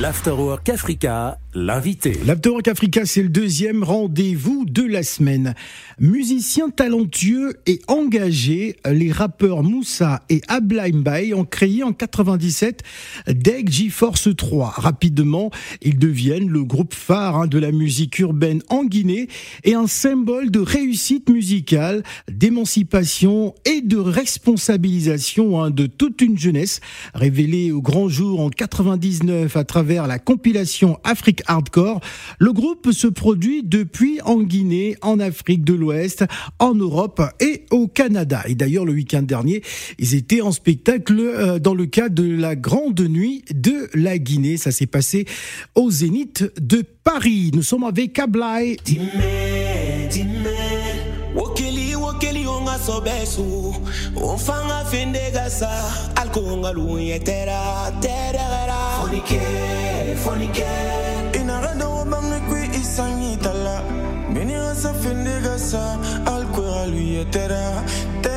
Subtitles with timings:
[0.00, 2.16] L'Afterwork Africa, l'invité.
[2.24, 5.54] L'Afterwork Africa, c'est le deuxième rendez-vous de la semaine.
[5.98, 10.92] Musiciens talentueux et engagés, les rappeurs Moussa et Ablaim
[11.34, 12.84] ont créé en 97
[13.26, 14.68] Deck G-Force 3.
[14.76, 15.50] Rapidement,
[15.82, 19.26] ils deviennent le groupe phare hein, de la musique urbaine en Guinée
[19.64, 26.80] et un symbole de réussite musicale, d'émancipation et de responsabilisation hein, de toute une jeunesse
[27.14, 32.00] révélée au grand jour en 99 à travers la compilation Afrique Hardcore.
[32.38, 36.24] Le groupe se produit depuis en Guinée, en Afrique de l'Ouest,
[36.58, 38.42] en Europe et au Canada.
[38.46, 39.62] Et d'ailleurs, le week-end dernier,
[39.98, 44.56] ils étaient en spectacle euh, dans le cadre de la Grande Nuit de la Guinée.
[44.56, 45.26] Ça s'est passé
[45.74, 47.50] au Zénith de Paris.
[47.54, 49.47] Nous sommes avec forniquer,
[52.86, 53.74] sobesu
[54.16, 55.70] umfanga findegasa
[56.16, 59.40] alkungalu yetera terera fonike
[60.24, 60.66] fonike
[61.40, 63.82] inarada wabangi kwi isangitala.
[64.34, 67.82] Binirasa findegasa alkungalu yetera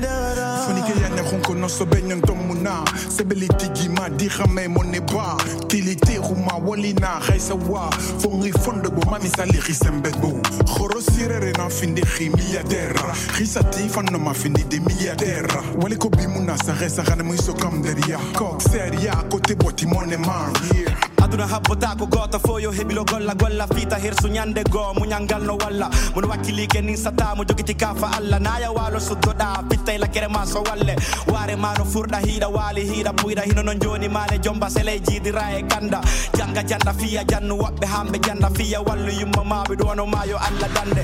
[0.00, 2.84] ne ronko no so benyan tomuna.
[3.08, 5.36] Sebeli tigi ma di rame moneba.
[5.68, 7.90] Tilite ruma walina reisa wa.
[8.18, 10.40] Fongi fonde bo mami sali risembego.
[10.66, 13.12] Khoro sirere na finde khi milliardaire.
[13.38, 15.62] Risati fanno ma fini des milliardaires.
[15.80, 18.18] Wale ko bimuna sa resa gana mo iso kam deria.
[18.34, 20.50] Kok seria kote boti monema.
[20.74, 20.95] Yeah.
[21.22, 25.90] Aduna habbotako goto fo yo heɓilo golla golla fiita hersu ñande goo muñalngal no walla.
[26.14, 30.62] Mono wakkilike nin sata mo jogiti kafa allah naya walo suddoɗa fittay lakere ma so
[30.62, 30.96] walle.
[31.26, 35.52] Ware ma no furɗa hiiɗa waali hiiɗa puyɗa hino no joni male jomba sele jiidira
[35.58, 36.00] e ganda
[36.36, 41.02] janga janda fiya jannu woɓɓe hamɓe janda fiya wallu yumma maɓe ɗono mayo allah dande.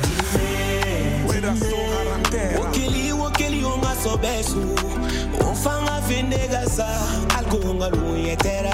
[2.58, 4.60] Wokili wokili onga sobesu
[5.40, 6.86] Ofanga fendega sa
[7.38, 8.70] Alkonga luyetera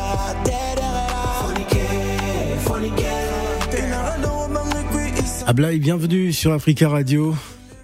[5.47, 7.35] Ablai, bienvenue sur Africa Radio.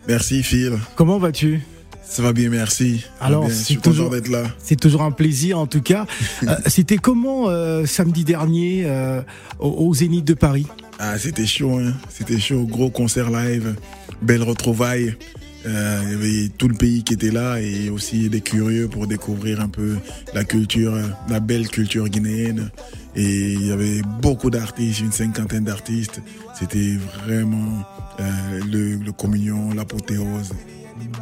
[0.06, 0.72] Merci Phil.
[0.96, 1.60] Comment vas-tu?
[2.04, 3.04] Ça va bien, merci.
[3.20, 4.44] Alors, c'est toujours- d'être là.
[4.59, 6.06] C'est toujours un plaisir en tout cas.
[6.47, 9.22] Euh, C'était comment euh, samedi dernier euh,
[9.59, 10.66] au, au Zénith de Paris?
[10.98, 11.94] Ah, c'était chaud, hein.
[12.10, 12.64] C'était chaud.
[12.66, 13.75] Gros concert live,
[14.20, 15.16] belle retrouvaille.
[15.66, 19.06] Euh, il y avait tout le pays qui était là et aussi des curieux pour
[19.06, 19.97] découvrir un peu
[20.34, 20.94] la culture,
[21.28, 22.70] la belle culture guinéenne.
[23.16, 26.20] Et il y avait beaucoup d'artistes, une cinquantaine d'artistes.
[26.58, 27.82] C'était vraiment
[28.20, 30.53] euh, le communion, l'apothéose.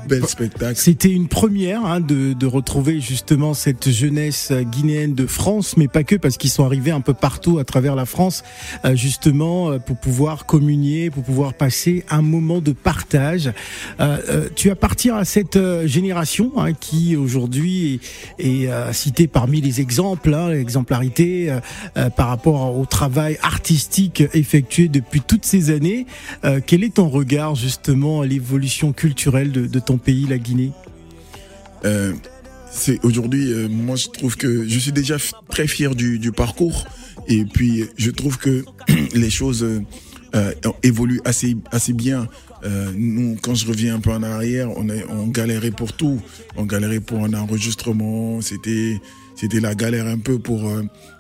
[0.09, 0.77] Bel spectacle.
[0.77, 6.05] C'était une première hein, de, de retrouver justement cette jeunesse guinéenne de France, mais pas
[6.05, 8.43] que, parce qu'ils sont arrivés un peu partout à travers la France,
[8.85, 13.53] euh, justement euh, pour pouvoir communier, pour pouvoir passer un moment de partage.
[14.01, 18.01] Euh, euh, tu appartiens à cette génération hein, qui aujourd'hui
[18.39, 21.53] est, est, citée parmi les exemples, hein, l'exemplarité
[21.97, 26.07] euh, par rapport au travail artistique effectué depuis toutes ces années.
[26.45, 30.73] Euh, quel est ton regard justement à l'évolution culturelle de, de ton pays, la Guinée
[31.85, 32.13] Euh,
[32.71, 35.17] c'est aujourd'hui, euh, moi je trouve que je suis déjà
[35.51, 36.87] très fier du, du parcours
[37.29, 38.65] et puis je trouve que
[39.15, 40.53] les choses euh,
[40.83, 42.29] évoluent assez assez bien.
[42.95, 46.23] Nous, quand je reviens un peu en arrière, on, est, on galérait pour tout.
[46.57, 48.41] On galérait pour un enregistrement.
[48.41, 49.01] C'était
[49.35, 50.71] c'était la galère un peu pour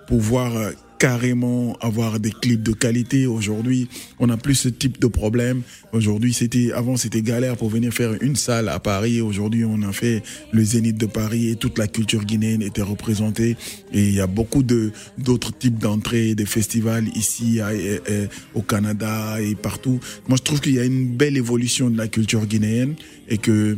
[0.07, 0.73] pouvoir euh,
[1.03, 3.27] carrément avoir des clips de qualité.
[3.27, 3.89] Aujourd'hui,
[4.21, 5.63] on n'a plus ce type de problème.
[5.93, 9.21] Aujourd'hui, c'était avant c'était galère pour venir faire une salle à Paris.
[9.21, 13.57] Aujourd'hui, on a fait le Zénith de Paris et toute la culture guinéenne était représentée.
[13.93, 17.59] Et il y a beaucoup de d'autres types d'entrées, des festivals ici
[18.55, 19.99] au Canada et partout.
[20.29, 22.95] Moi, je trouve qu'il y a une belle évolution de la culture guinéenne
[23.29, 23.77] et que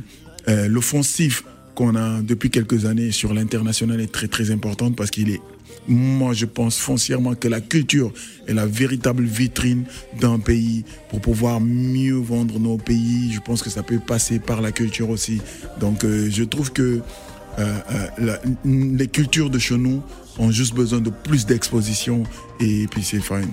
[0.48, 1.40] euh, l'offensive
[1.74, 5.40] qu'on a depuis quelques années sur l'international est très très importante parce qu'il est
[5.86, 8.12] moi, je pense foncièrement que la culture
[8.46, 9.84] est la véritable vitrine
[10.20, 13.32] d'un pays pour pouvoir mieux vendre nos pays.
[13.32, 15.40] Je pense que ça peut passer par la culture aussi.
[15.80, 17.00] Donc, euh, je trouve que
[17.58, 17.78] euh,
[18.20, 20.02] euh, les cultures de chez nous
[20.38, 22.24] ont juste besoin de plus d'exposition
[22.60, 23.50] et puis c'est fine.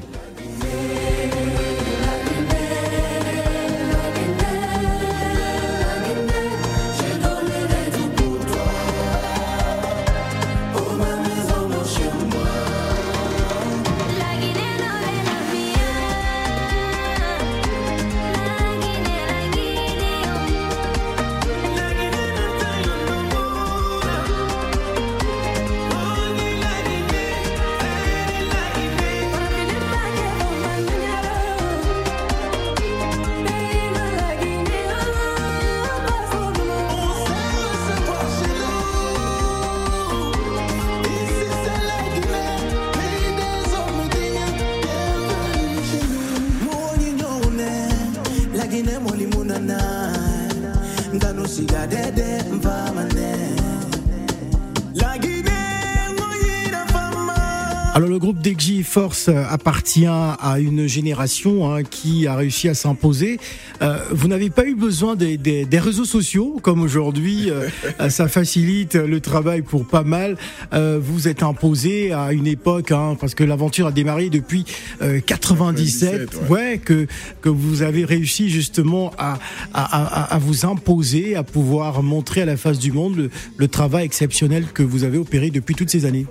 [57.93, 62.73] Alors le groupe Degji Force euh, appartient à une génération hein, qui a réussi à
[62.73, 63.37] s'imposer.
[63.81, 67.49] Euh, vous n'avez pas eu besoin des, des- des réseaux sociaux comme aujourd'hui.
[67.51, 67.67] euh,
[67.99, 70.37] euh, ça facilite le travail pour pas mal.
[70.73, 74.63] Euh, vous êtes imposé à une époque hein, parce que l'aventure a démarré depuis
[75.01, 76.29] euh, 97.
[76.29, 77.07] 97, ouais, que
[77.41, 79.33] que vous avez réussi justement à,
[79.73, 83.67] à, à, à vous imposer, à pouvoir montrer à la face du monde le, le
[83.67, 86.25] travail exceptionnel que vous avez opéré depuis toutes ces années.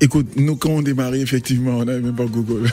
[0.00, 2.70] Écoute, nous, quand on démarrait, effectivement, on n'avait même pas Google.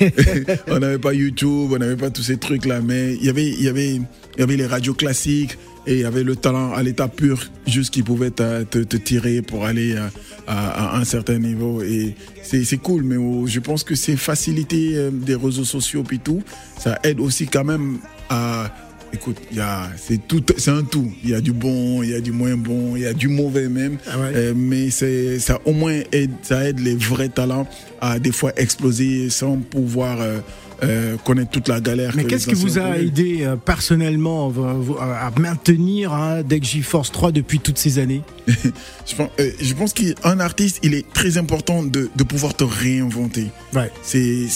[0.66, 2.80] on n'avait pas YouTube, on n'avait pas tous ces trucs-là.
[2.80, 4.00] Mais il y avait, y avait,
[4.38, 5.56] y avait les radios classiques
[5.86, 9.66] et il y avait le talent à l'état pur, juste qui pouvait te, tirer pour
[9.66, 10.10] aller à,
[10.48, 11.80] à- un certain niveau.
[11.82, 13.16] Et c'est cool, mais
[13.46, 16.42] je pense que c'est facilité euh, des réseaux sociaux puis tout.
[16.80, 17.98] Ça aide aussi quand même
[18.28, 18.72] à
[19.14, 21.08] Écoute, il y a, c'est tout, c'est un tout.
[21.22, 23.28] Il y a du bon, il y a du moins bon, il y a du
[23.28, 23.96] mauvais même.
[24.08, 24.32] Ah ouais.
[24.34, 27.68] Euh, mais c'est, ça au moins aide, ça aide les vrais talents
[28.00, 30.40] à des fois exploser sans pouvoir euh,
[30.82, 32.12] euh, connaître toute la galère.
[32.16, 34.52] Mais que qu'est-ce qui vous a aidé euh, personnellement
[35.00, 39.74] à à maintenir hein, Deck Force 3 depuis toutes ces années Je pense, euh, je
[39.74, 43.46] pense qu'un artiste, il est très important de, de pouvoir te réinventer.
[43.74, 43.90] Ouais.
[44.02, 44.48] C'est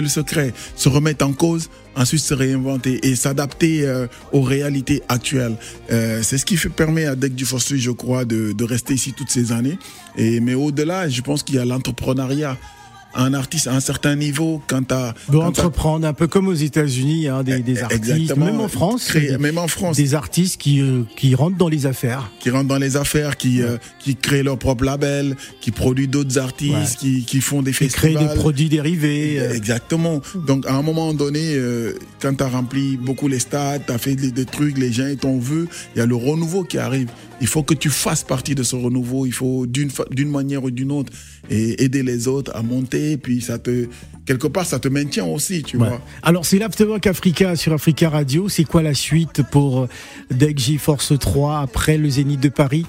[0.00, 0.52] le secret.
[0.76, 5.56] Se remettre en cause, ensuite se réinventer et s'adapter euh, aux réalités actuelles.
[5.90, 8.94] Euh, c'est ce qui fait, permet à Deck du Force, je crois, de, de rester
[8.94, 9.78] ici toutes ces années.
[10.16, 12.56] Et, mais au-delà, je pense qu'il y a l'entrepreneuriat.
[13.14, 15.14] Un artiste à un certain niveau, quand tu as...
[15.30, 18.46] Doit entreprendre un peu comme aux États-Unis, hein, des, des artistes, Eh, Exactement.
[18.46, 19.96] même en France, Créer- même en France.
[19.98, 22.30] des artistes qui, euh, qui rentrent dans les affaires.
[22.40, 26.38] qui rentrent dans les affaires, qui, euh, qui créent leur propre label, qui produisent d'autres
[26.38, 26.96] artistes, Ouais.
[26.98, 28.28] qui, qui font des Qui créent festivals.
[28.28, 29.40] des produits dérivés.
[29.40, 30.20] euh, Exactement.
[30.46, 31.56] Donc, à un moment donné,
[32.20, 35.04] quand tu as rempli beaucoup les stades, tu as fait des, des trucs, les gens
[35.20, 37.08] t'en veulent, il y a le renouveau qui arrive.
[37.42, 39.26] Il faut que tu fasses partie de ce renouveau.
[39.26, 41.12] Il faut, d'une manière ou d'une autre,
[41.50, 43.16] et aider les autres à monter.
[43.18, 43.88] Puis, ça te,
[44.24, 45.88] quelque part, ça te maintient aussi, tu Ouais.
[45.88, 46.00] vois.
[46.22, 48.48] Alors c'est l'Afterwork Africa sur Africa Radio.
[48.48, 49.88] C'est quoi la suite pour euh,
[50.30, 52.86] Deck Force 3 après le Zénith de Paris?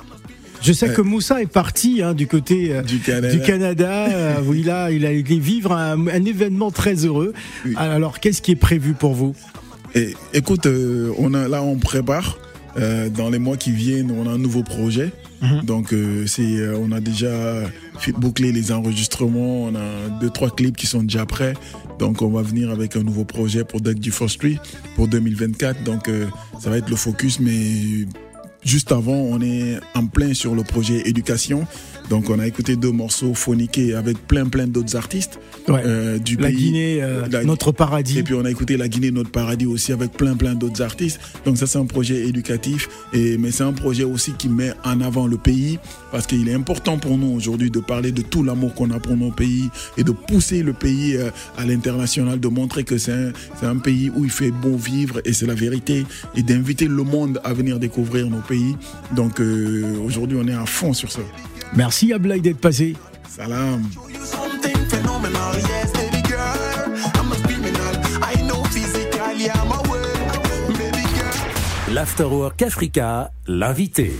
[0.61, 3.33] Je sais que Moussa est parti hein, du côté euh, Du Canada.
[3.35, 7.33] du Canada, euh, où il a, il a été vivre un, un événement très heureux.
[7.65, 7.73] Oui.
[7.75, 9.35] Alors, qu'est-ce qui est prévu pour vous?
[9.95, 12.37] Et, écoute, euh, on a, là, on prépare.
[12.77, 15.11] Euh, dans les mois qui viennent, on a un nouveau projet.
[15.41, 15.61] Mhm.
[15.63, 17.29] Donc, euh, c'est, euh, on a déjà
[17.99, 19.65] fait bouclé les enregistrements.
[19.65, 21.53] On a deux, trois clips qui sont déjà prêts.
[21.99, 23.81] Donc, on va venir avec un nouveau projet pour
[24.11, 24.57] First Street
[24.95, 25.83] pour 2024.
[25.83, 26.09] Donc,
[26.59, 27.39] ça va être le focus.
[27.39, 28.07] Mais
[28.63, 31.67] juste avant, on est en plein sur le projet éducation.
[32.13, 35.81] Donc, on a écouté deux morceaux phoniqués avec plein, plein d'autres artistes Ouais.
[35.83, 36.57] euh, du La pays.
[36.57, 38.19] Guinée, euh, La- notre paradis.
[38.19, 41.19] et puis on a écouté La Guinée, notre paradis aussi avec plein plein d'autres artistes.
[41.43, 45.01] Donc ça c'est un projet éducatif, et, mais c'est un projet aussi qui met en
[45.01, 45.79] avant le pays
[46.11, 49.17] parce qu'il est important pour nous aujourd'hui de parler de tout l'amour qu'on a pour
[49.17, 53.31] nos pays et de pousser le pays euh, à l'international, de montrer que c'est un,
[53.59, 56.05] c'est un pays où il fait bon vivre et c'est la vérité
[56.35, 58.75] et d'inviter le monde à venir découvrir nos pays.
[59.15, 61.21] Donc euh, aujourd'hui on est à fond sur ça.
[61.75, 62.95] Merci Ablaï d'être passé.
[63.29, 63.83] Salam.
[71.93, 74.13] L'Afterwork Africa, l'invité.